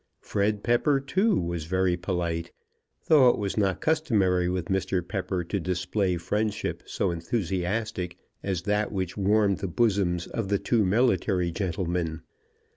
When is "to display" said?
5.43-6.17